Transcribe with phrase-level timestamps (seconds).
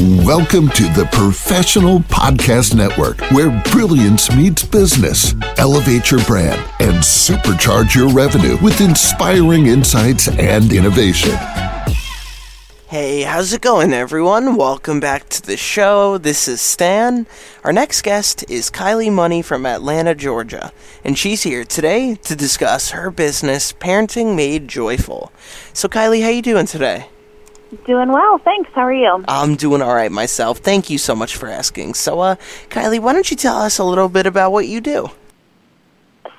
[0.00, 5.36] Welcome to the Professional Podcast Network, where brilliance meets business.
[5.56, 11.36] Elevate your brand and supercharge your revenue with inspiring insights and innovation.
[12.88, 14.56] Hey, how's it going, everyone?
[14.56, 16.18] Welcome back to the show.
[16.18, 17.28] This is Stan.
[17.62, 20.72] Our next guest is Kylee Money from Atlanta, Georgia,
[21.04, 25.30] and she's here today to discuss her business, Parenting Made Joyful.
[25.72, 27.10] So, Kylee, how you doing today?
[27.86, 28.70] Doing well, thanks.
[28.74, 29.24] How are you?
[29.26, 30.58] I'm doing all right myself.
[30.58, 31.94] Thank you so much for asking.
[31.94, 32.36] So, uh,
[32.68, 35.10] Kylee, why don't you tell us a little bit about what you do?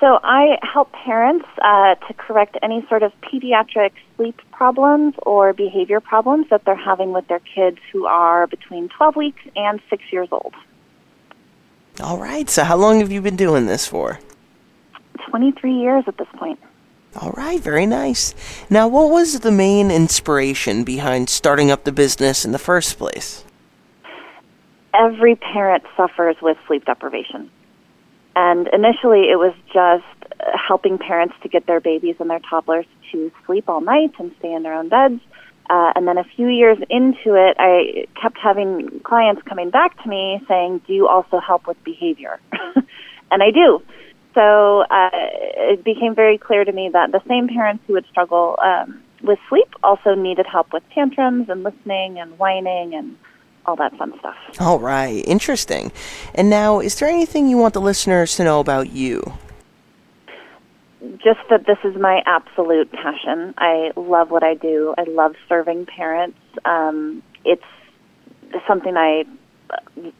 [0.00, 6.00] So, I help parents uh, to correct any sort of pediatric sleep problems or behavior
[6.00, 10.28] problems that they're having with their kids who are between 12 weeks and 6 years
[10.30, 10.54] old.
[12.00, 12.48] All right.
[12.48, 14.20] So, how long have you been doing this for?
[15.28, 16.58] 23 years at this point.
[17.20, 18.34] All right, very nice.
[18.68, 23.44] Now, what was the main inspiration behind starting up the business in the first place?
[24.92, 27.50] Every parent suffers with sleep deprivation.
[28.34, 30.04] And initially, it was just
[30.68, 34.52] helping parents to get their babies and their toddlers to sleep all night and stay
[34.52, 35.20] in their own beds.
[35.70, 40.08] Uh, and then a few years into it, I kept having clients coming back to
[40.08, 42.38] me saying, Do you also help with behavior?
[43.30, 43.82] and I do
[44.36, 48.56] so uh, it became very clear to me that the same parents who would struggle
[48.62, 53.16] um, with sleep also needed help with tantrums and listening and whining and
[53.64, 54.36] all that fun stuff.
[54.60, 55.90] All right, interesting.
[56.34, 59.32] And now, is there anything you want the listeners to know about you?
[61.00, 63.54] Just that this is my absolute passion.
[63.56, 64.94] I love what I do.
[64.98, 66.38] I love serving parents.
[66.66, 67.64] Um, it's
[68.68, 69.24] something I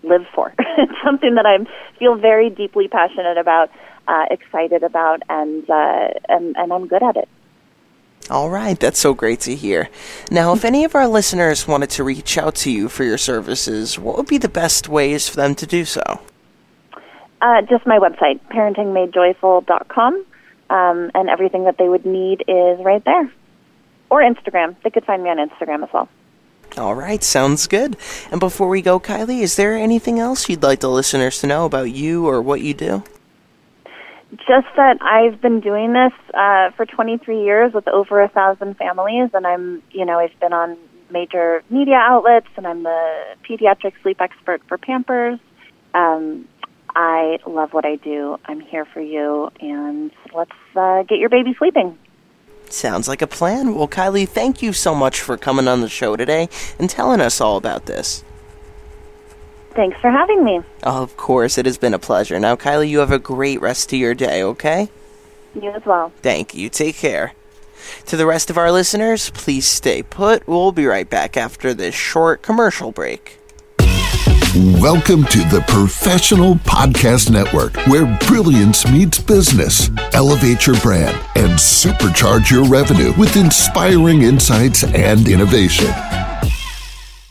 [0.03, 0.55] live for.
[0.59, 1.59] it's something that I
[1.99, 3.71] feel very deeply passionate about
[4.09, 7.29] uh, excited about, and, uh, and and I'm good at it.
[8.29, 9.89] All right, that's so great to hear.
[10.33, 14.01] Now, if any of our listeners wanted to reach out to you for your services,
[14.01, 16.21] what would be the best ways for them to do so?
[17.41, 20.27] Uh, just my website, parentingmadejoyful.com,
[20.71, 23.31] um, and everything that they would need is right there.
[24.11, 24.75] Or Instagram.
[24.83, 26.09] They could find me on Instagram as well.
[26.77, 27.97] All right, sounds good.
[28.31, 31.65] And before we go, Kylee, is there anything else you'd like the listeners to know
[31.65, 33.05] about you or what you do?
[34.33, 39.31] Just that I've been doing this uh, for 23 years with over a thousand families,
[39.33, 40.77] and I'm, you know, I've been on
[41.11, 45.39] major media outlets, and I'm the pediatric sleep expert for Pampers.
[45.95, 46.49] Um,
[46.95, 48.39] I love what I do.
[48.47, 51.97] I'm here for you, and let's uh, get your baby sleeping.
[52.69, 53.75] Sounds like a plan.
[53.75, 56.49] Well, Kylee, thank you so much for coming on the show today
[56.79, 58.25] and telling us all about this.
[59.77, 60.63] Thanks for having me.
[60.83, 62.41] Of course, it has been a pleasure.
[62.41, 64.89] Now, Kylee, you have a great rest of your day, okay?
[65.55, 66.13] You as well.
[66.23, 66.71] Thank you.
[66.71, 67.35] Take care.
[68.07, 70.49] To the rest of our listeners, please stay put.
[70.49, 73.39] We'll be right back after this short commercial break.
[74.81, 79.91] Welcome to the Professional Podcast Network, where brilliance meets business.
[80.15, 85.93] Elevate your brand and supercharge your revenue with inspiring insights and innovation.